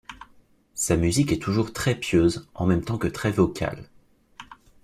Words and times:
Sa 0.73 0.97
musique 0.97 1.31
est 1.31 1.39
toujours 1.43 1.73
très 1.73 1.93
pieuse, 1.93 2.49
en 2.55 2.65
même 2.65 2.83
temps 2.83 2.97
que 2.97 3.07
très 3.07 3.29
vocale. 3.29 3.87